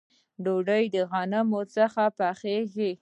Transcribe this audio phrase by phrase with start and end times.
[0.43, 2.91] ډوډۍ د غنمو څخه پخیږي